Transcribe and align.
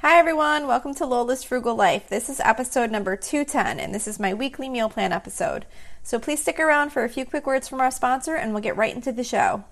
Hi, 0.00 0.16
everyone. 0.16 0.68
Welcome 0.68 0.94
to 0.94 1.06
Lola's 1.06 1.42
Frugal 1.42 1.74
Life. 1.74 2.08
This 2.08 2.28
is 2.28 2.38
episode 2.38 2.92
number 2.92 3.16
210, 3.16 3.80
and 3.80 3.92
this 3.92 4.06
is 4.06 4.20
my 4.20 4.32
weekly 4.32 4.68
meal 4.68 4.88
plan 4.88 5.12
episode. 5.12 5.66
So 6.04 6.20
please 6.20 6.40
stick 6.40 6.60
around 6.60 6.90
for 6.90 7.02
a 7.02 7.08
few 7.08 7.24
quick 7.24 7.48
words 7.48 7.66
from 7.66 7.80
our 7.80 7.90
sponsor, 7.90 8.36
and 8.36 8.52
we'll 8.52 8.62
get 8.62 8.76
right 8.76 8.94
into 8.94 9.10
the 9.10 9.24
show. 9.24 9.64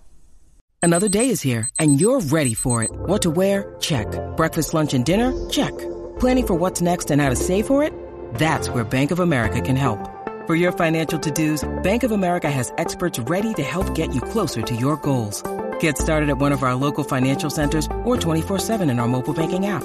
Another 0.82 1.08
day 1.08 1.28
is 1.28 1.42
here, 1.42 1.70
and 1.78 2.00
you're 2.00 2.18
ready 2.18 2.54
for 2.54 2.82
it. 2.82 2.90
What 2.90 3.22
to 3.22 3.30
wear? 3.30 3.76
Check. 3.78 4.08
Breakfast, 4.36 4.74
lunch, 4.74 4.94
and 4.94 5.06
dinner? 5.06 5.30
Check. 5.48 5.78
Planning 6.18 6.46
for 6.48 6.54
what's 6.54 6.80
next 6.80 7.12
and 7.12 7.22
how 7.22 7.30
to 7.30 7.36
save 7.36 7.68
for 7.68 7.84
it? 7.84 7.92
That's 8.34 8.68
where 8.68 8.82
Bank 8.82 9.12
of 9.12 9.20
America 9.20 9.60
can 9.60 9.76
help. 9.76 10.10
For 10.48 10.56
your 10.56 10.72
financial 10.72 11.20
to 11.20 11.30
dos, 11.30 11.62
Bank 11.84 12.02
of 12.02 12.10
America 12.10 12.50
has 12.50 12.72
experts 12.78 13.20
ready 13.20 13.54
to 13.54 13.62
help 13.62 13.94
get 13.94 14.12
you 14.12 14.20
closer 14.20 14.60
to 14.62 14.74
your 14.74 14.96
goals. 14.96 15.44
Get 15.78 15.96
started 15.98 16.30
at 16.30 16.38
one 16.38 16.50
of 16.50 16.64
our 16.64 16.74
local 16.74 17.04
financial 17.04 17.48
centers 17.48 17.86
or 18.02 18.16
24-7 18.16 18.90
in 18.90 18.98
our 18.98 19.06
mobile 19.06 19.32
banking 19.32 19.66
app. 19.66 19.84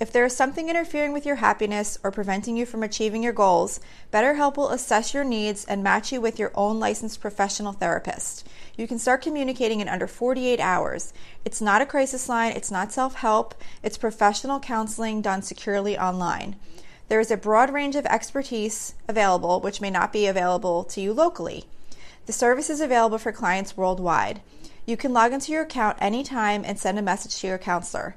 If 0.00 0.10
there 0.10 0.24
is 0.24 0.34
something 0.34 0.70
interfering 0.70 1.12
with 1.12 1.26
your 1.26 1.36
happiness 1.36 1.98
or 2.02 2.10
preventing 2.10 2.56
you 2.56 2.64
from 2.64 2.82
achieving 2.82 3.22
your 3.22 3.34
goals, 3.34 3.80
BetterHelp 4.10 4.56
will 4.56 4.70
assess 4.70 5.12
your 5.12 5.24
needs 5.24 5.66
and 5.66 5.82
match 5.82 6.10
you 6.10 6.22
with 6.22 6.38
your 6.38 6.52
own 6.54 6.80
licensed 6.80 7.20
professional 7.20 7.74
therapist. 7.74 8.48
You 8.78 8.88
can 8.88 8.98
start 8.98 9.20
communicating 9.20 9.80
in 9.80 9.90
under 9.90 10.06
48 10.06 10.58
hours. 10.58 11.12
It's 11.44 11.60
not 11.60 11.82
a 11.82 11.86
crisis 11.86 12.30
line, 12.30 12.52
it's 12.52 12.70
not 12.70 12.92
self 12.92 13.16
help, 13.16 13.54
it's 13.82 13.98
professional 13.98 14.58
counseling 14.58 15.20
done 15.20 15.42
securely 15.42 15.98
online. 15.98 16.56
There 17.08 17.20
is 17.20 17.30
a 17.30 17.36
broad 17.36 17.70
range 17.70 17.94
of 17.94 18.06
expertise 18.06 18.94
available, 19.06 19.60
which 19.60 19.82
may 19.82 19.90
not 19.90 20.14
be 20.14 20.26
available 20.26 20.82
to 20.84 21.02
you 21.02 21.12
locally. 21.12 21.66
The 22.24 22.32
service 22.32 22.70
is 22.70 22.80
available 22.80 23.18
for 23.18 23.32
clients 23.32 23.76
worldwide. 23.76 24.40
You 24.86 24.96
can 24.96 25.12
log 25.12 25.34
into 25.34 25.52
your 25.52 25.62
account 25.62 25.98
anytime 26.00 26.64
and 26.64 26.78
send 26.78 26.98
a 26.98 27.02
message 27.02 27.38
to 27.40 27.46
your 27.48 27.58
counselor. 27.58 28.16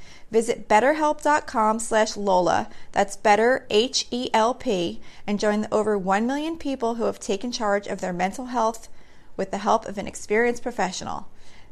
Visit 0.31 0.69
betterhelp.com 0.69 1.79
slash 1.79 2.15
Lola, 2.15 2.69
that's 2.93 3.17
better 3.17 3.65
H-E-L-P, 3.69 5.01
and 5.27 5.39
join 5.39 5.61
the 5.61 5.73
over 5.73 5.97
1 5.97 6.25
million 6.25 6.57
people 6.57 6.95
who 6.95 7.03
have 7.03 7.19
taken 7.19 7.51
charge 7.51 7.85
of 7.85 7.99
their 7.99 8.13
mental 8.13 8.45
health 8.45 8.87
with 9.35 9.51
the 9.51 9.57
help 9.57 9.85
of 9.85 9.97
an 9.97 10.07
experienced 10.07 10.63
professional. 10.63 11.27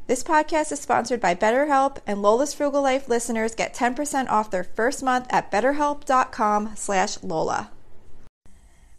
This 0.08 0.22
podcast 0.22 0.72
is 0.72 0.80
sponsored 0.80 1.20
by 1.20 1.34
BetterHelp, 1.34 1.98
and 2.06 2.20
Lola's 2.20 2.52
Frugal 2.52 2.82
Life 2.82 3.08
listeners 3.08 3.54
get 3.54 3.74
10% 3.74 4.28
off 4.28 4.50
their 4.50 4.64
first 4.64 5.02
month 5.02 5.26
at 5.30 5.50
betterhelp.com 5.50 6.72
slash 6.74 7.22
Lola. 7.22 7.70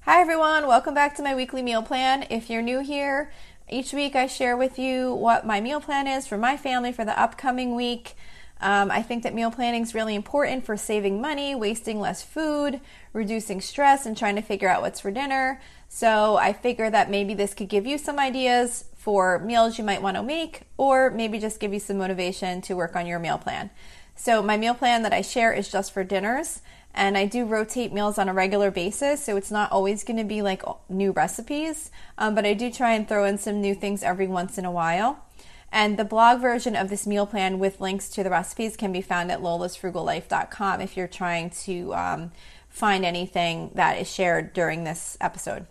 Hi 0.06 0.22
everyone, 0.22 0.66
welcome 0.66 0.95
back 0.95 1.16
to 1.17 1.22
my 1.22 1.36
weekly 1.36 1.62
meal 1.62 1.84
plan. 1.84 2.26
If 2.32 2.50
you're 2.50 2.64
new 2.64 2.80
here, 2.80 3.32
each 3.70 3.94
week 3.94 4.16
I 4.16 4.26
share 4.26 4.58
with 4.58 4.80
you 4.80 5.14
what 5.14 5.45
my 5.45 5.62
meal 5.62 5.80
plan 5.80 6.08
is 6.08 6.26
for 6.26 6.38
my 6.38 6.58
family 6.58 6.92
for 6.92 7.06
the 7.06 7.20
upcoming 7.22 7.76
week. 7.76 8.16
Um, 8.62 8.92
I 8.92 9.02
think 9.02 9.23
that 9.23 9.34
meal 9.34 9.52
planning 9.52 9.81
is 9.81 9.95
really 9.95 10.16
important 10.16 10.66
for 10.66 10.77
saving 10.77 11.20
money, 11.20 11.55
wasting 11.55 11.99
less 11.99 12.23
food, 12.23 12.80
reducing 13.11 13.60
stress, 13.60 14.05
and 14.05 14.16
trying 14.16 14.36
to 14.36 14.42
figure 14.42 14.70
out 14.70 14.82
what's 14.82 14.99
for 14.99 15.11
dinner. 15.11 15.60
So 15.89 16.38
I 16.38 16.54
figure 16.54 16.89
that 16.89 17.10
maybe 17.10 17.33
this 17.33 17.54
could 17.54 17.70
give 17.70 17.86
you 17.86 17.98
some 17.98 18.20
ideas 18.20 18.86
for 18.95 19.39
meals 19.39 19.80
you 19.80 19.83
might 19.83 20.04
want 20.04 20.16
to 20.16 20.23
make, 20.23 20.61
or 20.77 21.10
maybe 21.10 21.39
just 21.39 21.60
give 21.60 21.73
you 21.73 21.80
some 21.80 21.98
motivation 21.98 22.61
to 22.61 22.76
work 22.76 22.95
on 22.95 23.08
your 23.08 23.17
meal 23.17 23.39
plan. 23.39 23.71
So 24.16 24.44
my 24.44 24.58
meal 24.58 24.76
plan 24.76 25.02
that 25.02 25.14
I 25.14 25.21
share 25.23 25.52
is 25.52 25.71
just 25.71 25.92
for 25.92 26.04
dinners, 26.04 26.61
and 26.94 27.17
I 27.17 27.26
do 27.26 27.45
rotate 27.45 27.92
meals 27.92 28.20
on 28.20 28.30
a 28.30 28.33
regular 28.33 28.70
basis, 28.70 29.23
so 29.23 29.38
it's 29.38 29.50
not 29.50 29.71
always 29.71 30.04
going 30.04 30.17
to 30.17 30.23
be 30.23 30.44
like 30.44 30.61
new 30.88 31.11
recipes, 31.11 31.89
um, 32.20 32.36
but 32.36 32.45
I 32.45 32.54
do 32.54 32.71
try 32.71 32.94
and 32.94 33.08
throw 33.08 33.26
in 33.26 33.39
some 33.39 33.60
new 33.60 33.73
things 33.73 34.04
every 34.04 34.27
once 34.27 34.60
in 34.60 34.66
a 34.66 34.71
while. 34.71 35.26
And 35.71 35.98
the 35.98 36.05
blog 36.05 36.42
version 36.42 36.76
of 36.76 36.89
this 36.89 37.08
meal 37.08 37.26
plan 37.26 37.58
with 37.58 37.80
links 37.80 38.09
to 38.09 38.23
the 38.23 38.30
recipes 38.30 38.76
can 38.76 38.92
be 38.92 39.02
found 39.02 39.32
at 39.32 39.42
lolasfrugallife.com 39.42 40.82
if 40.82 40.98
you're 40.98 41.08
trying 41.08 41.49
to 41.61 41.93
um, 41.93 42.32
find 42.67 43.05
anything 43.05 43.71
that 43.76 43.98
is 43.98 44.11
shared 44.11 44.54
during 44.54 44.83
this 44.83 45.17
episode. 45.21 45.65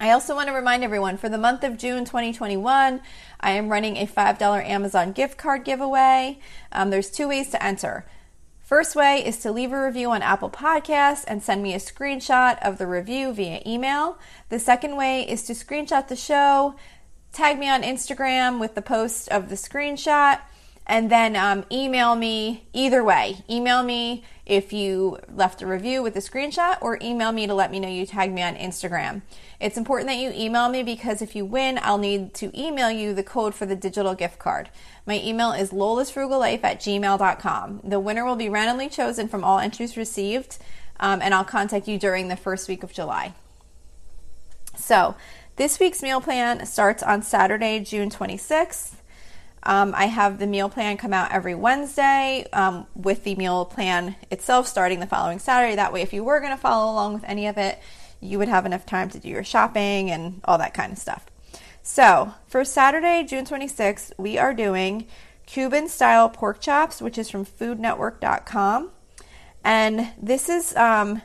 I 0.00 0.10
also 0.10 0.34
want 0.34 0.48
to 0.48 0.54
remind 0.54 0.84
everyone 0.84 1.16
for 1.16 1.28
the 1.28 1.38
month 1.38 1.64
of 1.64 1.78
June 1.78 2.04
2021, 2.04 3.00
I 3.40 3.50
am 3.52 3.68
running 3.68 3.96
a 3.96 4.06
$5 4.06 4.64
Amazon 4.66 5.12
gift 5.12 5.38
card 5.38 5.64
giveaway. 5.64 6.40
Um, 6.72 6.90
there's 6.90 7.10
two 7.10 7.28
ways 7.28 7.50
to 7.50 7.62
enter. 7.62 8.04
First 8.60 8.96
way 8.96 9.24
is 9.24 9.38
to 9.38 9.52
leave 9.52 9.72
a 9.72 9.82
review 9.82 10.10
on 10.10 10.20
Apple 10.22 10.50
Podcasts 10.50 11.24
and 11.28 11.42
send 11.42 11.62
me 11.62 11.74
a 11.74 11.78
screenshot 11.78 12.58
of 12.60 12.78
the 12.78 12.86
review 12.86 13.32
via 13.32 13.62
email. 13.64 14.18
The 14.48 14.58
second 14.58 14.96
way 14.96 15.22
is 15.22 15.42
to 15.44 15.52
screenshot 15.52 16.08
the 16.08 16.16
show, 16.16 16.74
tag 17.34 17.58
me 17.58 17.68
on 17.68 17.82
Instagram 17.82 18.60
with 18.60 18.74
the 18.74 18.82
post 18.82 19.28
of 19.28 19.48
the 19.48 19.56
screenshot, 19.56 20.40
and 20.86 21.10
then 21.10 21.34
um, 21.34 21.64
email 21.70 22.14
me 22.14 22.66
either 22.72 23.02
way. 23.02 23.38
Email 23.50 23.82
me 23.82 24.22
if 24.46 24.72
you 24.72 25.18
left 25.34 25.60
a 25.60 25.66
review 25.66 26.02
with 26.02 26.14
a 26.14 26.20
screenshot, 26.20 26.78
or 26.80 26.98
email 27.02 27.32
me 27.32 27.46
to 27.46 27.54
let 27.54 27.72
me 27.72 27.80
know 27.80 27.88
you 27.88 28.06
tagged 28.06 28.32
me 28.32 28.42
on 28.42 28.54
Instagram. 28.54 29.22
It's 29.60 29.76
important 29.76 30.08
that 30.08 30.18
you 30.18 30.30
email 30.32 30.68
me 30.68 30.82
because 30.82 31.22
if 31.22 31.34
you 31.34 31.44
win, 31.44 31.80
I'll 31.82 31.98
need 31.98 32.34
to 32.34 32.56
email 32.58 32.90
you 32.90 33.14
the 33.14 33.22
code 33.22 33.54
for 33.54 33.66
the 33.66 33.76
digital 33.76 34.14
gift 34.14 34.38
card. 34.38 34.70
My 35.04 35.18
email 35.20 35.52
is 35.52 35.70
lolasfrugallife 35.70 36.62
at 36.62 36.80
gmail.com. 36.80 37.80
The 37.82 38.00
winner 38.00 38.24
will 38.24 38.36
be 38.36 38.48
randomly 38.48 38.88
chosen 38.88 39.26
from 39.26 39.42
all 39.42 39.58
entries 39.58 39.96
received, 39.96 40.58
um, 41.00 41.20
and 41.20 41.34
I'll 41.34 41.44
contact 41.44 41.88
you 41.88 41.98
during 41.98 42.28
the 42.28 42.36
first 42.36 42.68
week 42.68 42.84
of 42.84 42.92
July. 42.92 43.34
So, 44.76 45.14
this 45.56 45.78
week's 45.78 46.02
meal 46.02 46.20
plan 46.20 46.66
starts 46.66 47.02
on 47.02 47.22
Saturday, 47.22 47.80
June 47.80 48.10
26th. 48.10 48.94
Um, 49.62 49.94
I 49.96 50.06
have 50.06 50.38
the 50.38 50.46
meal 50.46 50.68
plan 50.68 50.96
come 50.96 51.12
out 51.12 51.32
every 51.32 51.54
Wednesday 51.54 52.46
um, 52.52 52.86
with 52.94 53.24
the 53.24 53.34
meal 53.34 53.64
plan 53.64 54.16
itself 54.30 54.66
starting 54.66 55.00
the 55.00 55.06
following 55.06 55.38
Saturday. 55.38 55.76
That 55.76 55.92
way, 55.92 56.02
if 56.02 56.12
you 56.12 56.22
were 56.22 56.40
going 56.40 56.52
to 56.52 56.60
follow 56.60 56.92
along 56.92 57.14
with 57.14 57.24
any 57.24 57.46
of 57.46 57.56
it, 57.56 57.78
you 58.20 58.38
would 58.38 58.48
have 58.48 58.66
enough 58.66 58.84
time 58.84 59.08
to 59.10 59.18
do 59.18 59.28
your 59.28 59.44
shopping 59.44 60.10
and 60.10 60.40
all 60.44 60.58
that 60.58 60.74
kind 60.74 60.92
of 60.92 60.98
stuff. 60.98 61.26
So, 61.82 62.34
for 62.46 62.64
Saturday, 62.64 63.24
June 63.24 63.44
26th, 63.44 64.12
we 64.18 64.38
are 64.38 64.54
doing 64.54 65.06
Cuban 65.46 65.88
style 65.88 66.28
pork 66.28 66.60
chops, 66.60 67.00
which 67.00 67.18
is 67.18 67.30
from 67.30 67.44
foodnetwork.com. 67.44 68.90
And 69.62 70.12
this 70.20 70.48
is 70.48 70.76
um, 70.76 71.22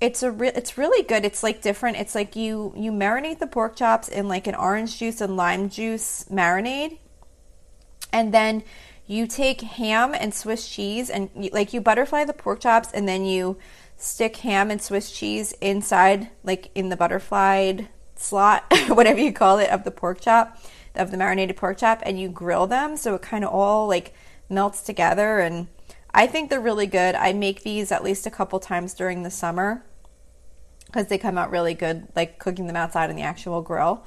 it's 0.00 0.22
a 0.22 0.30
re- 0.30 0.52
it's 0.54 0.78
really 0.78 1.02
good. 1.02 1.24
It's 1.24 1.42
like 1.42 1.60
different. 1.60 1.96
It's 1.96 2.14
like 2.14 2.36
you 2.36 2.72
you 2.76 2.92
marinate 2.92 3.40
the 3.40 3.46
pork 3.46 3.76
chops 3.76 4.08
in 4.08 4.28
like 4.28 4.46
an 4.46 4.54
orange 4.54 4.98
juice 4.98 5.20
and 5.20 5.36
lime 5.36 5.68
juice 5.68 6.24
marinade, 6.30 6.98
and 8.12 8.32
then 8.32 8.62
you 9.06 9.26
take 9.26 9.60
ham 9.62 10.14
and 10.14 10.32
Swiss 10.32 10.68
cheese 10.68 11.10
and 11.10 11.30
you, 11.34 11.50
like 11.52 11.72
you 11.72 11.80
butterfly 11.80 12.24
the 12.24 12.32
pork 12.32 12.60
chops 12.60 12.92
and 12.92 13.08
then 13.08 13.24
you 13.24 13.56
stick 13.96 14.36
ham 14.36 14.70
and 14.70 14.80
Swiss 14.80 15.10
cheese 15.10 15.52
inside 15.60 16.28
like 16.44 16.70
in 16.74 16.90
the 16.90 16.96
butterflied 16.96 17.88
slot, 18.14 18.64
whatever 18.88 19.18
you 19.18 19.32
call 19.32 19.58
it, 19.58 19.70
of 19.70 19.84
the 19.84 19.90
pork 19.90 20.20
chop 20.20 20.62
of 20.94 21.10
the 21.10 21.16
marinated 21.16 21.56
pork 21.56 21.78
chop, 21.78 22.02
and 22.04 22.20
you 22.20 22.28
grill 22.28 22.66
them 22.66 22.96
so 22.96 23.14
it 23.14 23.22
kind 23.22 23.44
of 23.44 23.52
all 23.52 23.88
like 23.88 24.14
melts 24.48 24.80
together 24.82 25.40
and. 25.40 25.66
I 26.14 26.26
think 26.26 26.48
they're 26.48 26.58
really 26.58 26.86
good. 26.86 27.14
I 27.14 27.34
make 27.34 27.62
these 27.62 27.92
at 27.92 28.02
least 28.02 28.26
a 28.26 28.30
couple 28.30 28.58
times 28.58 28.94
during 28.94 29.22
the 29.22 29.30
summer 29.30 29.84
because 30.88 31.06
they 31.06 31.18
come 31.18 31.38
out 31.38 31.50
really 31.50 31.74
good, 31.74 32.08
like 32.16 32.38
cooking 32.38 32.66
them 32.66 32.76
outside 32.76 33.10
on 33.10 33.16
the 33.16 33.22
actual 33.22 33.62
grill. 33.62 34.04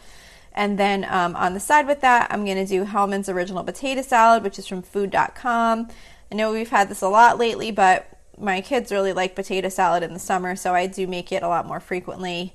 And 0.53 0.77
then 0.77 1.05
um, 1.09 1.35
on 1.35 1.53
the 1.53 1.59
side 1.59 1.87
with 1.87 2.01
that, 2.01 2.27
I'm 2.29 2.43
going 2.43 2.57
to 2.57 2.65
do 2.65 2.83
Hellmann's 2.83 3.29
Original 3.29 3.63
Potato 3.63 4.01
Salad, 4.01 4.43
which 4.43 4.59
is 4.59 4.67
from 4.67 4.81
food.com. 4.81 5.87
I 6.31 6.35
know 6.35 6.51
we've 6.51 6.69
had 6.69 6.89
this 6.89 7.01
a 7.01 7.07
lot 7.07 7.37
lately, 7.37 7.71
but 7.71 8.07
my 8.37 8.59
kids 8.61 8.91
really 8.91 9.13
like 9.13 9.35
potato 9.35 9.69
salad 9.69 10.03
in 10.03 10.13
the 10.13 10.19
summer, 10.19 10.55
so 10.55 10.73
I 10.73 10.87
do 10.87 11.07
make 11.07 11.31
it 11.31 11.43
a 11.43 11.47
lot 11.47 11.65
more 11.65 11.79
frequently 11.79 12.53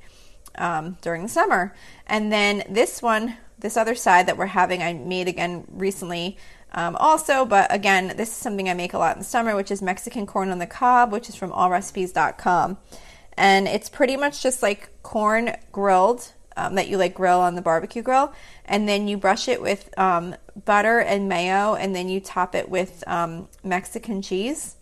um, 0.57 0.99
during 1.01 1.23
the 1.23 1.29
summer. 1.29 1.75
And 2.07 2.33
then 2.33 2.65
this 2.69 3.01
one, 3.01 3.37
this 3.59 3.77
other 3.77 3.95
side 3.95 4.27
that 4.27 4.37
we're 4.37 4.47
having, 4.47 4.83
I 4.83 4.93
made 4.93 5.29
again 5.29 5.65
recently 5.71 6.37
um, 6.73 6.97
also, 6.97 7.47
but 7.47 7.73
again, 7.73 8.09
this 8.17 8.29
is 8.29 8.35
something 8.35 8.69
I 8.69 8.75
make 8.75 8.93
a 8.93 8.99
lot 8.99 9.17
in 9.17 9.21
the 9.21 9.25
summer, 9.25 9.57
which 9.57 9.71
is 9.71 9.81
Mexican 9.81 10.27
corn 10.27 10.51
on 10.51 10.59
the 10.59 10.67
cob, 10.67 11.13
which 11.13 11.29
is 11.29 11.35
from 11.35 11.51
allrecipes.com 11.53 12.77
and 13.37 13.69
it's 13.69 13.89
pretty 13.89 14.17
much 14.17 14.43
just 14.43 14.63
like 14.63 14.91
corn 15.03 15.57
grilled 15.73 16.33
um, 16.57 16.75
that 16.77 16.89
you 16.89 16.97
like 16.97 17.15
grill 17.15 17.41
on 17.41 17.55
the 17.55 17.63
barbecue 17.63 18.03
grill, 18.03 18.33
and 18.65 18.89
then 18.89 19.09
you 19.09 19.17
brush 19.17 19.47
it 19.47 19.61
with 19.61 19.91
um, 19.99 20.35
butter 20.65 20.99
and 20.99 21.29
mayo, 21.29 21.75
and 21.75 21.95
then 21.95 22.09
you 22.09 22.19
top 22.19 22.55
it 22.55 22.69
with 22.69 23.05
um, 23.07 23.49
Mexican 23.63 24.23
cheese, 24.23 24.77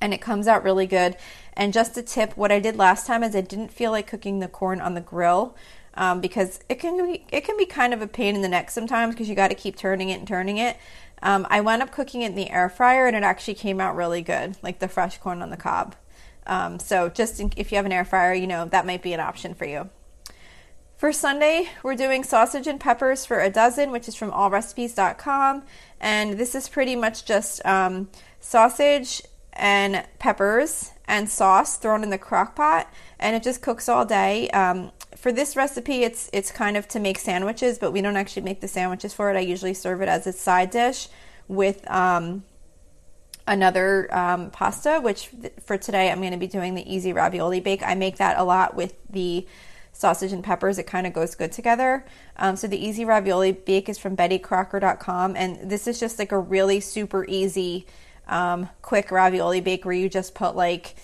and 0.00 0.14
it 0.14 0.20
comes 0.20 0.48
out 0.48 0.64
really 0.64 0.86
good. 0.86 1.16
And 1.52 1.72
just 1.72 1.98
a 1.98 2.02
tip: 2.02 2.36
what 2.36 2.50
I 2.50 2.60
did 2.60 2.76
last 2.76 3.06
time 3.06 3.22
is 3.22 3.36
I 3.36 3.42
didn't 3.42 3.72
feel 3.72 3.90
like 3.90 4.06
cooking 4.06 4.38
the 4.38 4.48
corn 4.48 4.80
on 4.80 4.94
the 4.94 5.00
grill. 5.00 5.56
Um, 5.94 6.20
because 6.20 6.60
it 6.68 6.76
can 6.76 7.04
be 7.04 7.26
it 7.32 7.44
can 7.44 7.56
be 7.56 7.66
kind 7.66 7.92
of 7.92 8.00
a 8.00 8.06
pain 8.06 8.36
in 8.36 8.42
the 8.42 8.48
neck 8.48 8.70
sometimes 8.70 9.12
because 9.12 9.28
you 9.28 9.34
got 9.34 9.48
to 9.48 9.56
keep 9.56 9.74
turning 9.74 10.08
it 10.08 10.20
and 10.20 10.26
turning 10.26 10.56
it. 10.56 10.76
Um, 11.20 11.48
I 11.50 11.60
wound 11.60 11.82
up 11.82 11.90
cooking 11.90 12.22
it 12.22 12.26
in 12.26 12.36
the 12.36 12.48
air 12.48 12.68
fryer 12.68 13.08
and 13.08 13.16
it 13.16 13.24
actually 13.24 13.54
came 13.54 13.80
out 13.80 13.96
really 13.96 14.22
good, 14.22 14.56
like 14.62 14.78
the 14.78 14.86
fresh 14.86 15.18
corn 15.18 15.42
on 15.42 15.50
the 15.50 15.56
cob. 15.56 15.96
Um, 16.50 16.78
so 16.80 17.08
just 17.08 17.40
in, 17.40 17.52
if 17.56 17.72
you 17.72 17.76
have 17.76 17.86
an 17.86 17.92
air 17.92 18.04
fryer, 18.04 18.34
you 18.34 18.46
know 18.46 18.66
that 18.66 18.84
might 18.84 19.02
be 19.02 19.14
an 19.14 19.20
option 19.20 19.54
for 19.54 19.64
you. 19.64 19.88
For 20.98 21.14
Sunday, 21.14 21.70
we're 21.82 21.94
doing 21.94 22.24
sausage 22.24 22.66
and 22.66 22.78
peppers 22.78 23.24
for 23.24 23.40
a 23.40 23.48
dozen, 23.48 23.90
which 23.90 24.06
is 24.06 24.14
from 24.14 24.32
allrecipes.com. 24.32 25.62
And 25.98 26.36
this 26.36 26.54
is 26.54 26.68
pretty 26.68 26.94
much 26.94 27.24
just 27.24 27.64
um, 27.64 28.10
sausage 28.38 29.22
and 29.54 30.04
peppers 30.18 30.90
and 31.06 31.30
sauce 31.30 31.76
thrown 31.76 32.02
in 32.02 32.10
the 32.10 32.18
crock 32.18 32.54
pot, 32.54 32.92
and 33.18 33.34
it 33.34 33.42
just 33.42 33.62
cooks 33.62 33.88
all 33.88 34.04
day. 34.04 34.50
Um, 34.50 34.92
for 35.16 35.32
this 35.32 35.56
recipe, 35.56 36.02
it's 36.02 36.28
it's 36.32 36.50
kind 36.50 36.76
of 36.76 36.86
to 36.88 37.00
make 37.00 37.18
sandwiches, 37.18 37.78
but 37.78 37.92
we 37.92 38.02
don't 38.02 38.16
actually 38.16 38.42
make 38.42 38.60
the 38.60 38.68
sandwiches 38.68 39.14
for 39.14 39.30
it. 39.30 39.36
I 39.36 39.40
usually 39.40 39.74
serve 39.74 40.02
it 40.02 40.08
as 40.08 40.26
a 40.26 40.32
side 40.32 40.70
dish 40.70 41.08
with 41.48 41.88
um, 41.90 42.44
another 43.50 44.08
um, 44.14 44.50
pasta, 44.50 45.00
which 45.02 45.28
for 45.64 45.76
today 45.76 46.10
I'm 46.10 46.20
going 46.20 46.32
to 46.32 46.38
be 46.38 46.46
doing 46.46 46.76
the 46.76 46.94
easy 46.94 47.12
ravioli 47.12 47.58
bake. 47.58 47.82
I 47.82 47.96
make 47.96 48.18
that 48.18 48.38
a 48.38 48.44
lot 48.44 48.76
with 48.76 48.94
the 49.10 49.44
sausage 49.92 50.32
and 50.32 50.44
peppers. 50.44 50.78
It 50.78 50.86
kind 50.86 51.04
of 51.04 51.12
goes 51.12 51.34
good 51.34 51.50
together. 51.50 52.06
Um, 52.36 52.54
so 52.54 52.68
the 52.68 52.82
easy 52.82 53.04
ravioli 53.04 53.50
bake 53.50 53.88
is 53.88 53.98
from 53.98 54.16
BettyCrocker.com, 54.16 55.34
and 55.34 55.68
this 55.68 55.88
is 55.88 55.98
just 55.98 56.18
like 56.20 56.30
a 56.30 56.38
really 56.38 56.78
super 56.78 57.24
easy, 57.26 57.86
um, 58.28 58.68
quick 58.82 59.10
ravioli 59.10 59.60
bake 59.60 59.84
where 59.84 59.94
you 59.94 60.08
just 60.08 60.32
put 60.32 60.54
like 60.54 60.94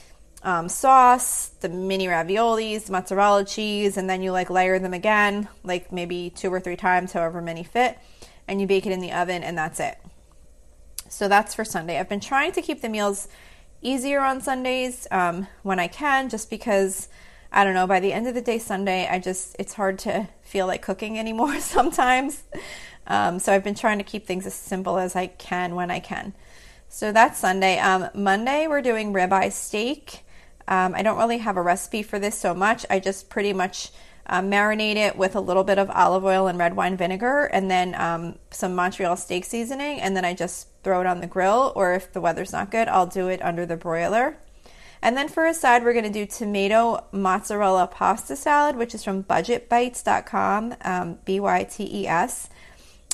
um, 0.44 0.68
sauce, 0.68 1.48
the 1.60 1.68
mini 1.68 2.06
raviolis, 2.06 2.88
mozzarella 2.88 3.44
cheese, 3.44 3.96
and 3.96 4.08
then 4.08 4.22
you 4.22 4.30
like 4.30 4.50
layer 4.50 4.78
them 4.78 4.94
again, 4.94 5.48
like 5.64 5.90
maybe 5.90 6.30
two 6.30 6.52
or 6.52 6.60
three 6.60 6.76
times, 6.76 7.12
however 7.12 7.42
many 7.42 7.64
fit, 7.64 7.98
and 8.46 8.60
you 8.60 8.68
bake 8.68 8.86
it 8.86 8.92
in 8.92 9.00
the 9.00 9.10
oven, 9.10 9.42
and 9.42 9.58
that's 9.58 9.80
it. 9.80 9.98
So 11.08 11.28
that's 11.28 11.54
for 11.54 11.64
Sunday. 11.64 11.98
I've 11.98 12.08
been 12.08 12.20
trying 12.20 12.52
to 12.52 12.62
keep 12.62 12.82
the 12.82 12.88
meals 12.88 13.28
easier 13.82 14.20
on 14.20 14.40
Sundays 14.40 15.06
um, 15.10 15.46
when 15.62 15.78
I 15.78 15.88
can, 15.88 16.28
just 16.28 16.50
because 16.50 17.08
I 17.52 17.64
don't 17.64 17.74
know, 17.74 17.86
by 17.86 18.00
the 18.00 18.12
end 18.12 18.26
of 18.26 18.34
the 18.34 18.40
day 18.40 18.58
Sunday, 18.58 19.08
I 19.08 19.18
just, 19.18 19.56
it's 19.58 19.74
hard 19.74 19.98
to 20.00 20.28
feel 20.42 20.66
like 20.66 20.82
cooking 20.82 21.18
anymore 21.18 21.60
sometimes. 21.60 22.42
Um, 23.06 23.38
so 23.38 23.52
I've 23.52 23.64
been 23.64 23.74
trying 23.74 23.98
to 23.98 24.04
keep 24.04 24.26
things 24.26 24.46
as 24.46 24.54
simple 24.54 24.98
as 24.98 25.14
I 25.14 25.28
can 25.28 25.74
when 25.74 25.90
I 25.90 26.00
can. 26.00 26.34
So 26.88 27.12
that's 27.12 27.38
Sunday. 27.38 27.78
Um, 27.78 28.08
Monday, 28.14 28.66
we're 28.66 28.82
doing 28.82 29.12
ribeye 29.12 29.52
steak. 29.52 30.24
Um, 30.68 30.94
I 30.94 31.02
don't 31.02 31.18
really 31.18 31.38
have 31.38 31.56
a 31.56 31.62
recipe 31.62 32.02
for 32.02 32.18
this 32.18 32.36
so 32.36 32.54
much. 32.54 32.84
I 32.90 32.98
just 32.98 33.28
pretty 33.28 33.52
much 33.52 33.90
uh, 34.26 34.40
marinate 34.40 34.96
it 34.96 35.16
with 35.16 35.36
a 35.36 35.40
little 35.40 35.62
bit 35.62 35.78
of 35.78 35.88
olive 35.90 36.24
oil 36.24 36.48
and 36.48 36.58
red 36.58 36.74
wine 36.74 36.96
vinegar 36.96 37.44
and 37.44 37.70
then 37.70 37.94
um, 37.94 38.36
some 38.50 38.74
Montreal 38.74 39.16
steak 39.16 39.44
seasoning. 39.44 40.00
And 40.00 40.16
then 40.16 40.24
I 40.24 40.34
just 40.34 40.68
throw 40.86 41.00
it 41.00 41.06
on 41.08 41.20
the 41.20 41.26
grill, 41.26 41.72
or 41.74 41.94
if 41.94 42.12
the 42.12 42.20
weather's 42.20 42.52
not 42.52 42.70
good, 42.70 42.86
I'll 42.86 43.08
do 43.08 43.26
it 43.26 43.42
under 43.42 43.66
the 43.66 43.76
broiler. 43.76 44.36
And 45.02 45.16
then 45.16 45.26
for 45.26 45.44
a 45.44 45.52
side, 45.52 45.82
we're 45.82 45.92
going 45.92 46.04
to 46.04 46.10
do 46.12 46.26
tomato 46.26 47.04
mozzarella 47.10 47.88
pasta 47.88 48.36
salad, 48.36 48.76
which 48.76 48.94
is 48.94 49.02
from 49.02 49.24
budgetbytes.com, 49.24 50.76
um, 50.82 51.18
B 51.24 51.40
Y 51.40 51.64
T 51.64 52.02
E 52.02 52.06
S. 52.06 52.48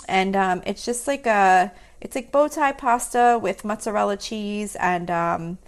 And 0.07 0.37
um, 0.37 0.63
it's 0.67 0.85
just 0.85 1.07
like 1.07 1.27
a, 1.27 1.73
it's 2.03 2.15
like 2.15 2.31
bow 2.31 2.49
tie 2.49 2.73
pasta 2.73 3.41
with 3.41 3.65
mozzarella 3.65 4.19
cheese 4.19 4.77
and 4.77 5.11
um, 5.11 5.59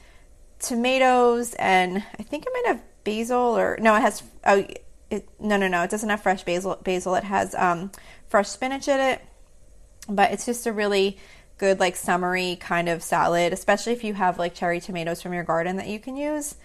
tomatoes, 0.59 1.55
and 1.55 2.05
I 2.19 2.23
think 2.23 2.45
it 2.45 2.53
might 2.53 2.67
have 2.67 2.83
basil 3.05 3.57
or 3.57 3.79
no, 3.81 3.97
it 3.97 4.01
has. 4.03 4.23
Oh, 4.45 4.67
it, 5.11 5.27
no, 5.41 5.57
no, 5.57 5.69
no, 5.69 5.83
it 5.83 5.91
doesn't 5.91 6.11
have 6.11 6.23
fresh 6.23 6.45
basil. 6.45 6.79
Basil. 6.85 7.15
It 7.15 7.25
has 7.25 7.55
um, 7.55 7.93
fresh 8.29 8.49
spinach 8.49 8.89
in 8.89 9.01
it, 9.01 9.23
but 10.07 10.33
it's 10.33 10.45
just 10.45 10.67
a 10.67 10.73
really 10.73 11.17
good 11.59 11.81
like 11.81 11.97
summery 11.97 12.57
kind 12.57 12.89
of 12.89 13.03
salad, 13.03 13.53
especially 13.53 13.93
if 13.93 14.05
you 14.05 14.15
have 14.15 14.39
like 14.39 14.55
cherry 14.55 14.81
tomatoes 14.81 15.23
from 15.23 15.33
your 15.33 15.45
garden 15.45 15.77
that 15.77 15.89
you 15.89 15.99
can 15.99 16.17
use. 16.17 16.57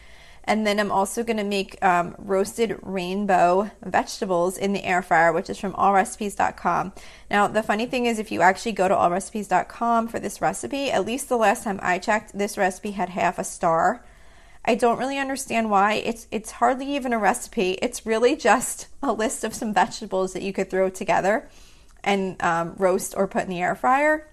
And 0.49 0.65
then 0.65 0.79
I'm 0.79 0.91
also 0.91 1.23
going 1.23 1.37
to 1.37 1.43
make 1.43 1.83
um, 1.83 2.15
roasted 2.17 2.79
rainbow 2.81 3.69
vegetables 3.83 4.57
in 4.57 4.73
the 4.73 4.83
air 4.83 5.03
fryer, 5.03 5.31
which 5.31 5.49
is 5.49 5.59
from 5.59 5.73
allrecipes.com. 5.73 6.93
Now, 7.29 7.47
the 7.47 7.61
funny 7.61 7.85
thing 7.85 8.07
is, 8.07 8.17
if 8.17 8.31
you 8.31 8.41
actually 8.41 8.71
go 8.71 8.87
to 8.87 8.95
allrecipes.com 8.95 10.07
for 10.07 10.19
this 10.19 10.41
recipe, 10.41 10.89
at 10.89 11.05
least 11.05 11.29
the 11.29 11.37
last 11.37 11.65
time 11.65 11.79
I 11.83 11.99
checked, 11.99 12.35
this 12.35 12.57
recipe 12.57 12.91
had 12.91 13.09
half 13.09 13.37
a 13.37 13.43
star. 13.43 14.03
I 14.65 14.75
don't 14.75 14.97
really 14.97 15.19
understand 15.19 15.69
why. 15.69 15.93
It's 15.93 16.27
it's 16.31 16.51
hardly 16.51 16.95
even 16.95 17.13
a 17.13 17.19
recipe. 17.19 17.71
It's 17.81 18.05
really 18.05 18.35
just 18.35 18.87
a 19.03 19.13
list 19.13 19.43
of 19.43 19.53
some 19.53 19.73
vegetables 19.73 20.33
that 20.33 20.43
you 20.43 20.51
could 20.51 20.69
throw 20.69 20.89
together 20.89 21.47
and 22.03 22.41
um, 22.41 22.73
roast 22.77 23.13
or 23.15 23.27
put 23.27 23.43
in 23.43 23.49
the 23.49 23.61
air 23.61 23.75
fryer. 23.75 24.27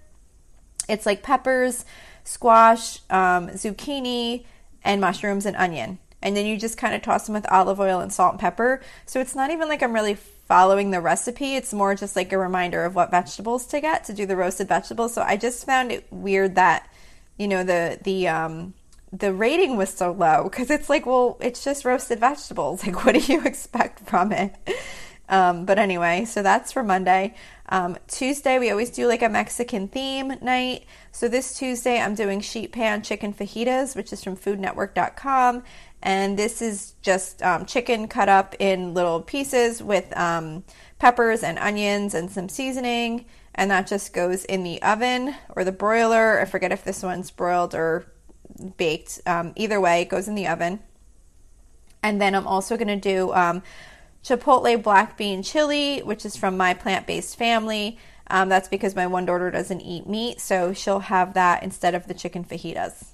It's 0.87 1.05
like 1.05 1.23
peppers, 1.23 1.85
squash, 2.23 2.99
um, 3.09 3.49
zucchini, 3.49 4.45
and 4.83 5.01
mushrooms 5.01 5.45
and 5.45 5.55
onion. 5.55 5.99
And 6.21 6.35
then 6.35 6.45
you 6.45 6.57
just 6.57 6.77
kind 6.77 6.95
of 6.95 7.01
toss 7.01 7.25
them 7.25 7.35
with 7.35 7.49
olive 7.51 7.79
oil 7.79 7.99
and 7.99 8.11
salt 8.11 8.33
and 8.33 8.39
pepper. 8.39 8.81
So 9.05 9.19
it's 9.19 9.35
not 9.35 9.51
even 9.51 9.67
like 9.67 9.83
I'm 9.83 9.93
really 9.93 10.15
following 10.15 10.91
the 10.91 11.01
recipe. 11.01 11.55
It's 11.55 11.73
more 11.73 11.93
just 11.93 12.15
like 12.15 12.31
a 12.31 12.37
reminder 12.37 12.85
of 12.85 12.95
what 12.95 13.11
vegetables 13.11 13.65
to 13.67 13.81
get 13.81 14.05
to 14.05 14.13
do 14.13 14.25
the 14.25 14.35
roasted 14.35 14.67
vegetables. 14.67 15.13
So 15.13 15.21
I 15.21 15.37
just 15.37 15.65
found 15.65 15.91
it 15.91 16.07
weird 16.09 16.55
that, 16.55 16.89
you 17.37 17.47
know, 17.47 17.63
the 17.63 17.99
the 18.03 18.27
um 18.29 18.73
the 19.11 19.33
rating 19.33 19.77
was 19.77 19.89
so 19.89 20.11
low 20.11 20.43
because 20.49 20.69
it's 20.69 20.89
like, 20.89 21.05
well, 21.05 21.37
it's 21.39 21.63
just 21.63 21.85
roasted 21.85 22.19
vegetables. 22.19 22.81
Like, 22.87 23.05
what 23.05 23.13
do 23.13 23.33
you 23.33 23.41
expect 23.45 23.99
from 24.01 24.31
it? 24.31 24.55
Um, 25.29 25.65
but 25.65 25.77
anyway, 25.77 26.25
so 26.25 26.41
that's 26.41 26.71
for 26.71 26.83
Monday. 26.83 27.35
Um, 27.69 27.97
Tuesday, 28.07 28.59
we 28.59 28.71
always 28.71 28.89
do 28.89 29.07
like 29.07 29.21
a 29.21 29.29
Mexican 29.29 29.87
theme 29.87 30.33
night. 30.41 30.85
So 31.11 31.27
this 31.27 31.57
Tuesday, 31.57 31.99
I'm 31.99 32.15
doing 32.15 32.39
sheet 32.39 32.71
pan 32.71 33.01
chicken 33.01 33.33
fajitas, 33.33 33.95
which 33.95 34.13
is 34.13 34.23
from 34.23 34.37
foodnetwork.com. 34.37 35.63
And 36.01 36.39
this 36.39 36.61
is 36.61 36.93
just 37.01 37.41
um, 37.41 37.65
chicken 37.65 38.07
cut 38.07 38.29
up 38.29 38.55
in 38.59 38.93
little 38.93 39.21
pieces 39.21 39.83
with 39.83 40.15
um, 40.15 40.63
peppers 40.99 41.43
and 41.43 41.57
onions 41.59 42.13
and 42.13 42.31
some 42.31 42.47
seasoning. 42.47 43.25
And 43.55 43.71
that 43.71 43.87
just 43.87 44.13
goes 44.13 44.45
in 44.45 44.63
the 44.63 44.81
oven 44.81 45.35
or 45.55 45.63
the 45.63 45.71
broiler. 45.71 46.39
I 46.39 46.45
forget 46.45 46.71
if 46.71 46.83
this 46.83 47.03
one's 47.03 47.31
broiled 47.31 47.73
or 47.73 48.05
baked. 48.77 49.19
Um, 49.25 49.53
either 49.55 49.81
way, 49.81 50.03
it 50.03 50.09
goes 50.09 50.27
in 50.27 50.35
the 50.35 50.47
oven. 50.47 50.79
And 52.03 52.21
then 52.21 52.35
I'm 52.35 52.47
also 52.47 52.77
going 52.77 52.87
to 52.87 52.95
do 52.95 53.33
um, 53.33 53.63
Chipotle 54.27 54.83
black 54.83 55.17
bean 55.17 55.41
chili, 55.41 55.99
which 55.99 56.25
is 56.25 56.35
from 56.35 56.57
my 56.57 56.73
plant 56.73 57.07
based 57.07 57.37
family. 57.37 57.97
Um, 58.29 58.49
that's 58.49 58.67
because 58.67 58.93
my 58.93 59.07
one 59.07 59.25
daughter 59.25 59.49
doesn't 59.49 59.79
eat 59.79 60.05
meat, 60.05 60.41
so 60.41 60.73
she'll 60.73 60.99
have 60.99 61.33
that 61.35 61.63
instead 61.63 61.95
of 61.95 62.07
the 62.07 62.13
chicken 62.13 62.43
fajitas. 62.43 63.13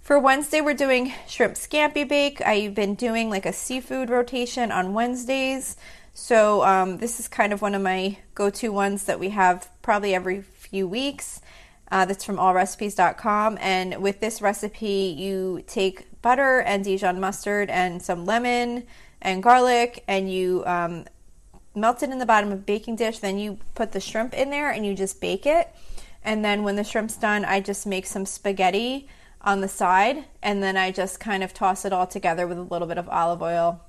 For 0.00 0.16
Wednesday, 0.18 0.60
we're 0.60 0.74
doing 0.74 1.12
shrimp 1.26 1.54
scampi 1.54 2.08
bake. 2.08 2.40
I've 2.40 2.76
been 2.76 2.94
doing 2.94 3.28
like 3.28 3.44
a 3.44 3.52
seafood 3.52 4.08
rotation 4.08 4.70
on 4.70 4.94
Wednesdays. 4.94 5.76
So, 6.14 6.62
um, 6.62 6.98
this 6.98 7.18
is 7.18 7.26
kind 7.26 7.52
of 7.52 7.60
one 7.60 7.74
of 7.74 7.82
my 7.82 8.18
go 8.36 8.50
to 8.50 8.68
ones 8.70 9.04
that 9.04 9.18
we 9.18 9.30
have 9.30 9.68
probably 9.82 10.14
every 10.14 10.42
few 10.42 10.86
weeks. 10.86 11.40
Uh, 11.90 12.04
that's 12.04 12.24
from 12.24 12.36
allrecipes.com. 12.36 13.58
And 13.60 14.00
with 14.00 14.20
this 14.20 14.40
recipe, 14.40 15.14
you 15.18 15.64
take 15.66 16.06
butter 16.22 16.60
and 16.60 16.84
Dijon 16.84 17.18
mustard 17.18 17.68
and 17.68 18.00
some 18.00 18.24
lemon, 18.26 18.84
and 19.20 19.42
garlic 19.42 20.04
and 20.06 20.32
you 20.32 20.64
um, 20.66 21.04
melt 21.74 22.02
it 22.02 22.10
in 22.10 22.18
the 22.18 22.26
bottom 22.26 22.52
of 22.52 22.58
a 22.58 22.62
baking 22.62 22.96
dish. 22.96 23.18
Then 23.18 23.38
you 23.38 23.58
put 23.74 23.92
the 23.92 24.00
shrimp 24.00 24.34
in 24.34 24.50
there 24.50 24.70
and 24.70 24.84
you 24.84 24.94
just 24.94 25.20
bake 25.20 25.46
it. 25.46 25.74
And 26.24 26.44
then 26.44 26.62
when 26.62 26.76
the 26.76 26.84
shrimp's 26.84 27.16
done, 27.16 27.44
I 27.44 27.60
just 27.60 27.86
make 27.86 28.06
some 28.06 28.26
spaghetti 28.26 29.08
on 29.40 29.60
the 29.60 29.68
side 29.68 30.24
and 30.42 30.62
then 30.62 30.76
I 30.76 30.90
just 30.90 31.20
kind 31.20 31.42
of 31.42 31.54
toss 31.54 31.84
it 31.84 31.92
all 31.92 32.06
together 32.06 32.46
with 32.46 32.58
a 32.58 32.62
little 32.62 32.88
bit 32.88 32.98
of 32.98 33.08
olive 33.08 33.40
oil 33.40 33.80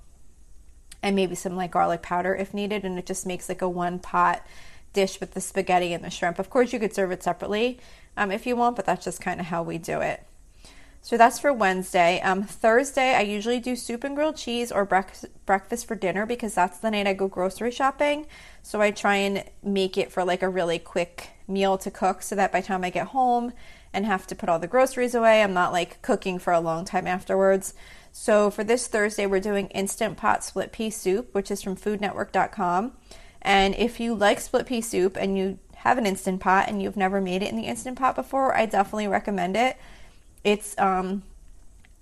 and 1.01 1.15
maybe 1.15 1.33
some 1.35 1.55
like 1.55 1.71
garlic 1.71 2.01
powder 2.01 2.35
if 2.35 2.53
needed. 2.53 2.83
And 2.83 2.97
it 2.97 3.05
just 3.05 3.25
makes 3.25 3.49
like 3.49 3.61
a 3.61 3.69
one 3.69 3.99
pot 3.99 4.45
dish 4.93 5.19
with 5.19 5.33
the 5.33 5.41
spaghetti 5.41 5.93
and 5.93 6.03
the 6.03 6.09
shrimp. 6.09 6.39
Of 6.39 6.49
course, 6.49 6.73
you 6.73 6.79
could 6.79 6.93
serve 6.93 7.11
it 7.11 7.23
separately 7.23 7.79
um, 8.17 8.31
if 8.31 8.45
you 8.45 8.55
want, 8.55 8.75
but 8.75 8.85
that's 8.85 9.05
just 9.05 9.21
kind 9.21 9.39
of 9.39 9.47
how 9.47 9.63
we 9.63 9.77
do 9.77 10.01
it. 10.01 10.23
So 11.01 11.17
that's 11.17 11.39
for 11.39 11.53
Wednesday. 11.53 12.19
Um, 12.21 12.43
Thursday, 12.43 13.15
I 13.15 13.21
usually 13.21 13.59
do 13.59 13.75
soup 13.75 14.03
and 14.03 14.15
grilled 14.15 14.35
cheese 14.35 14.71
or 14.71 14.85
breakfast 14.85 15.27
breakfast 15.45 15.87
for 15.87 15.95
dinner 15.95 16.25
because 16.25 16.53
that's 16.53 16.79
the 16.79 16.91
night 16.91 17.07
I 17.07 17.13
go 17.13 17.27
grocery 17.27 17.71
shopping. 17.71 18.27
So 18.61 18.81
I 18.81 18.91
try 18.91 19.15
and 19.15 19.43
make 19.63 19.97
it 19.97 20.11
for 20.11 20.23
like 20.23 20.43
a 20.43 20.49
really 20.49 20.77
quick 20.77 21.29
meal 21.47 21.77
to 21.79 21.89
cook 21.89 22.21
so 22.21 22.35
that 22.35 22.51
by 22.51 22.61
the 22.61 22.67
time 22.67 22.83
I 22.83 22.89
get 22.89 23.07
home 23.07 23.53
and 23.93 24.05
have 24.05 24.27
to 24.27 24.35
put 24.35 24.49
all 24.49 24.59
the 24.59 24.67
groceries 24.67 25.15
away, 25.15 25.41
I'm 25.41 25.53
not 25.53 25.71
like 25.71 26.01
cooking 26.01 26.37
for 26.37 26.53
a 26.53 26.59
long 26.59 26.85
time 26.85 27.07
afterwards. 27.07 27.73
So 28.11 28.51
for 28.51 28.63
this 28.63 28.87
Thursday, 28.87 29.25
we're 29.25 29.39
doing 29.39 29.67
Instant 29.67 30.17
Pot 30.17 30.43
Split 30.43 30.71
Pea 30.71 30.89
Soup, 30.89 31.33
which 31.33 31.49
is 31.49 31.61
from 31.61 31.75
foodnetwork.com. 31.75 32.93
And 33.41 33.73
if 33.75 33.99
you 33.99 34.13
like 34.13 34.39
split 34.41 34.65
pea 34.65 34.81
soup 34.81 35.15
and 35.15 35.37
you 35.37 35.59
have 35.77 35.97
an 35.97 36.05
Instant 36.05 36.41
Pot 36.41 36.67
and 36.67 36.81
you've 36.81 36.97
never 36.97 37.21
made 37.21 37.41
it 37.41 37.49
in 37.49 37.55
the 37.55 37.67
Instant 37.67 37.97
Pot 37.97 38.15
before, 38.15 38.55
I 38.55 38.65
definitely 38.65 39.07
recommend 39.07 39.55
it. 39.55 39.77
It's 40.43 40.77
um, 40.77 41.23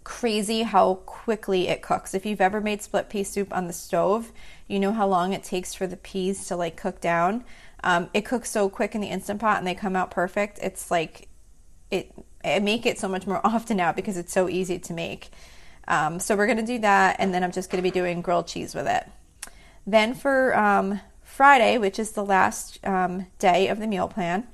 crazy 0.03 0.63
how 0.63 0.95
quickly 1.05 1.67
it 1.67 1.81
cooks. 1.81 2.13
If 2.13 2.25
you've 2.25 2.41
ever 2.41 2.61
made 2.61 2.81
split 2.81 3.09
pea 3.09 3.23
soup 3.23 3.55
on 3.55 3.67
the 3.67 3.73
stove, 3.73 4.31
you 4.67 4.79
know 4.79 4.93
how 4.93 5.07
long 5.07 5.33
it 5.33 5.43
takes 5.43 5.73
for 5.73 5.87
the 5.87 5.97
peas 5.97 6.47
to 6.47 6.55
like 6.55 6.77
cook 6.77 7.01
down. 7.01 7.43
Um, 7.83 8.09
it 8.13 8.25
cooks 8.25 8.49
so 8.49 8.69
quick 8.69 8.95
in 8.95 9.01
the 9.01 9.07
Instant 9.07 9.39
Pot 9.39 9.57
and 9.57 9.67
they 9.67 9.75
come 9.75 9.95
out 9.95 10.11
perfect. 10.11 10.59
It's 10.61 10.89
like 10.89 11.27
it 11.91 12.11
I 12.43 12.59
make 12.59 12.85
it 12.85 12.99
so 12.99 13.07
much 13.07 13.27
more 13.27 13.41
often 13.45 13.77
now 13.77 13.91
because 13.91 14.17
it's 14.17 14.33
so 14.33 14.49
easy 14.49 14.79
to 14.79 14.93
make. 14.93 15.29
Um, 15.87 16.19
so 16.19 16.35
we're 16.35 16.47
to 16.57 16.65
do 16.65 16.79
that, 16.79 17.15
and 17.19 17.33
then 17.33 17.43
I'm 17.43 17.51
just 17.51 17.69
to 17.81 17.89
be 17.89 17.91
doing 17.91 18.21
grilled 18.21 18.47
cheese 18.47 18.75
with 18.75 18.87
it. 18.87 19.07
Then 19.85 20.13
for 20.13 20.57
um, 20.57 20.99
Friday, 21.23 21.77
which 21.77 21.97
is 21.97 22.11
the 22.11 22.25
last 22.25 22.85
um, 22.85 23.27
day 23.39 23.69
of 23.69 23.79
the 23.79 23.87
meal 23.87 24.09
plan, 24.09 24.47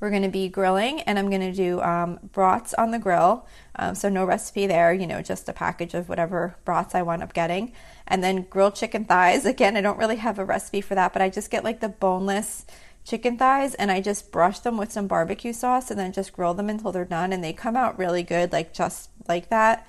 we're 0.00 0.10
going 0.10 0.22
to 0.22 0.28
be 0.28 0.48
grilling, 0.48 1.00
and 1.02 1.18
I'm 1.18 1.28
going 1.28 1.42
to 1.42 1.52
do 1.52 1.80
um, 1.82 2.18
brats 2.32 2.74
on 2.74 2.90
the 2.90 2.98
grill. 2.98 3.46
Um, 3.76 3.94
so 3.94 4.08
no 4.08 4.24
recipe 4.24 4.66
there, 4.66 4.92
you 4.92 5.06
know, 5.06 5.22
just 5.22 5.48
a 5.48 5.52
package 5.52 5.94
of 5.94 6.08
whatever 6.08 6.56
brats 6.64 6.94
I 6.94 7.02
wind 7.02 7.22
up 7.22 7.34
getting. 7.34 7.72
And 8.06 8.24
then 8.24 8.42
grilled 8.42 8.74
chicken 8.74 9.04
thighs. 9.04 9.44
Again, 9.44 9.76
I 9.76 9.82
don't 9.82 9.98
really 9.98 10.16
have 10.16 10.38
a 10.38 10.44
recipe 10.44 10.80
for 10.80 10.94
that, 10.94 11.12
but 11.12 11.22
I 11.22 11.28
just 11.28 11.50
get 11.50 11.64
like 11.64 11.80
the 11.80 11.88
boneless 11.88 12.64
chicken 13.04 13.36
thighs 13.36 13.74
and 13.74 13.90
I 13.90 14.00
just 14.00 14.30
brush 14.30 14.58
them 14.60 14.76
with 14.76 14.92
some 14.92 15.06
barbecue 15.06 15.52
sauce 15.52 15.90
and 15.90 15.98
then 15.98 16.12
just 16.12 16.32
grill 16.32 16.54
them 16.54 16.68
until 16.68 16.92
they're 16.92 17.04
done 17.04 17.32
and 17.32 17.42
they 17.42 17.52
come 17.52 17.74
out 17.74 17.98
really 17.98 18.22
good 18.22 18.52
like 18.52 18.72
just 18.74 19.10
like 19.26 19.48
that. 19.48 19.86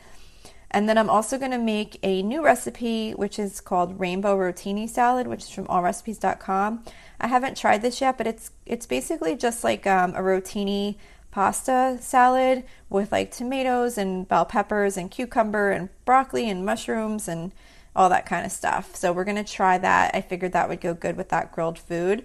And 0.72 0.88
then 0.88 0.98
I'm 0.98 1.10
also 1.10 1.38
going 1.38 1.52
to 1.52 1.58
make 1.58 2.00
a 2.02 2.24
new 2.24 2.44
recipe 2.44 3.12
which 3.12 3.38
is 3.38 3.60
called 3.62 4.00
rainbow 4.00 4.38
rotini 4.38 4.90
salad 4.90 5.28
which 5.28 5.44
is 5.44 5.50
from 5.50 5.68
allrecipes.com. 5.68 6.84
I 7.20 7.28
haven't 7.28 7.58
tried 7.58 7.82
this 7.82 8.02
yet 8.02 8.18
but 8.18 8.26
it's 8.26 8.52
it's 8.66 8.86
basically 8.86 9.36
just 9.36 9.64
like 9.64 9.86
um, 9.86 10.16
a 10.16 10.22
rotini 10.22 10.96
pasta 11.30 11.98
salad 12.02 12.64
with 12.90 13.12
like 13.12 13.32
tomatoes 13.32 13.98
and 13.98 14.28
bell 14.28 14.46
peppers 14.46 14.98
and 14.98 15.12
cucumber 15.12 15.72
and 15.72 15.90
broccoli 16.06 16.50
and 16.50 16.66
mushrooms 16.66 17.28
and 17.28 17.52
all 17.96 18.10
that 18.10 18.26
kind 18.26 18.46
of 18.46 18.52
stuff. 18.52 18.96
So 18.96 19.12
we're 19.12 19.24
going 19.24 19.44
to 19.44 19.44
try 19.44 19.78
that. 19.78 20.16
I 20.16 20.22
figured 20.22 20.54
that 20.54 20.70
would 20.70 20.82
go 20.82 20.94
good 20.94 21.18
with 21.18 21.30
that 21.30 21.52
grilled 21.52 21.80
food. 21.80 22.24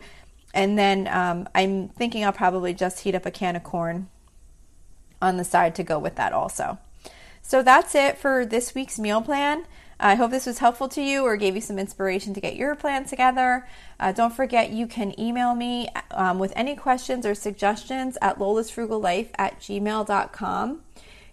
And 0.54 0.78
then 0.78 1.08
um, 1.08 1.48
I'm 1.54 1.88
thinking 1.88 2.24
I'll 2.24 2.32
probably 2.32 2.72
just 2.72 3.00
heat 3.00 3.14
up 3.14 3.26
a 3.26 3.30
can 3.30 3.56
of 3.56 3.64
corn 3.64 4.08
on 5.20 5.36
the 5.36 5.44
side 5.44 5.74
to 5.76 5.82
go 5.82 5.98
with 5.98 6.16
that 6.16 6.32
also. 6.32 6.78
So 7.46 7.62
that's 7.62 7.94
it 7.94 8.18
for 8.18 8.44
this 8.44 8.74
week's 8.74 8.98
meal 8.98 9.22
plan. 9.22 9.66
I 10.00 10.16
hope 10.16 10.32
this 10.32 10.46
was 10.46 10.58
helpful 10.58 10.88
to 10.88 11.00
you 11.00 11.22
or 11.22 11.36
gave 11.36 11.54
you 11.54 11.60
some 11.60 11.78
inspiration 11.78 12.34
to 12.34 12.40
get 12.40 12.56
your 12.56 12.74
plan 12.74 13.04
together. 13.04 13.68
Uh, 14.00 14.10
don't 14.10 14.34
forget 14.34 14.70
you 14.70 14.88
can 14.88 15.18
email 15.18 15.54
me 15.54 15.88
um, 16.10 16.40
with 16.40 16.52
any 16.56 16.74
questions 16.74 17.24
or 17.24 17.36
suggestions 17.36 18.18
at 18.20 18.40
lolasfrugallife 18.40 19.28
at 19.38 19.60
gmail.com. 19.60 20.80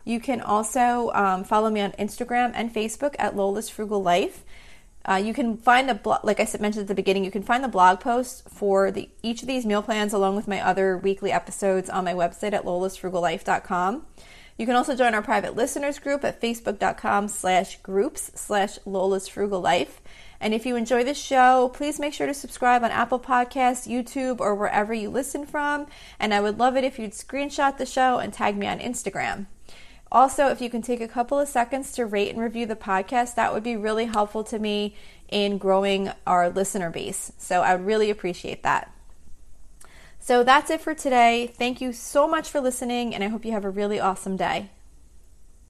You 0.05 0.20
can 0.20 0.39
also 0.39 1.10
um, 1.15 1.43
follow 1.43 1.72
me 1.72 1.82
on 1.82 1.93
Instagram 1.93 2.51
and 2.53 2.72
Facebook 2.72 3.15
at 3.17 3.36
Lola's 3.36 3.70
Frugal 3.70 4.03
Life. 4.03 4.46
Uh, 5.05 5.15
you 5.15 5.34
can 5.34 5.58
find 5.58 5.89
the 5.89 5.96
blog, 5.96 6.24
like 6.24 6.39
I 6.39 6.46
said 6.46 6.62
mentioned 6.62 6.84
at 6.84 6.88
the 6.89 6.96
beginning, 6.96 7.25
you 7.25 7.32
can 7.32 7.41
find 7.41 7.63
the 7.63 7.67
blog 7.67 8.01
post 8.01 8.48
for 8.48 8.91
the 8.91 9.10
each 9.24 9.41
of 9.41 9.48
these 9.48 9.65
meal 9.65 9.82
plans 9.82 10.13
along 10.13 10.36
with 10.36 10.48
my 10.48 10.62
other 10.62 10.96
weekly 10.96 11.32
episodes 11.32 11.89
on 11.89 12.05
my 12.05 12.13
website 12.13 12.53
at 12.53 12.65
lolasfrugallife.com. 12.65 14.05
You 14.57 14.65
can 14.65 14.75
also 14.75 14.95
join 14.95 15.15
our 15.15 15.22
private 15.22 15.55
listeners 15.55 16.00
group 16.00 16.24
at 16.24 16.39
facebook.com 16.39 17.27
slash 17.27 17.81
groups 17.81 18.31
slash 18.36 18.77
Lola's 18.86 19.27
Frugal 19.27 19.62
Life. 19.62 20.00
And 20.39 20.53
if 20.53 20.65
you 20.65 20.75
enjoy 20.75 21.03
this 21.03 21.17
show, 21.17 21.72
please 21.74 22.00
make 22.00 22.13
sure 22.13 22.27
to 22.27 22.33
subscribe 22.33 22.83
on 22.83 22.91
Apple 22.91 23.19
Podcasts, 23.19 23.88
YouTube, 23.88 24.39
or 24.39 24.53
wherever 24.55 24.93
you 24.93 25.10
listen 25.10 25.45
from. 25.45 25.88
And 26.19 26.33
I 26.33 26.41
would 26.41 26.60
love 26.60 26.75
it 26.75 26.83
if 26.83 27.00
you'd 27.00 27.12
screenshot 27.12 27.77
the 27.77 27.86
show 27.86 28.19
and 28.19 28.31
tag 28.31 28.57
me 28.57 28.67
on 28.67 28.79
Instagram. 28.79 29.48
Also, 30.12 30.50
if 30.50 30.62
you 30.62 30.69
can 30.69 30.83
take 30.83 31.01
a 31.01 31.07
couple 31.07 31.39
of 31.39 31.48
seconds 31.48 31.91
to 31.93 32.05
rate 32.05 32.29
and 32.29 32.39
review 32.39 32.67
the 32.67 32.75
podcast, 32.75 33.33
that 33.33 33.51
would 33.51 33.63
be 33.63 33.75
really 33.75 34.05
helpful 34.05 34.43
to 34.43 34.60
me 34.60 34.95
in 35.29 35.57
growing 35.57 36.12
our 36.27 36.51
listener 36.51 36.91
base. 36.91 37.31
So 37.39 37.62
I 37.62 37.75
would 37.75 37.86
really 37.86 38.12
appreciate 38.12 38.62
that. 38.62 38.93
So 40.25 40.42
that's 40.42 40.72
it 40.72 40.80
for 40.80 40.94
today. 40.94 41.48
Thank 41.48 41.82
you 41.82 41.92
so 41.92 42.30
much 42.30 42.50
for 42.50 42.62
listening, 42.62 43.13
and 43.13 43.22
I 43.25 43.27
hope 43.27 43.44
you 43.44 43.51
have 43.51 43.65
a 43.65 43.70
really 43.70 44.00
awesome 44.00 44.38
day. 44.38 44.70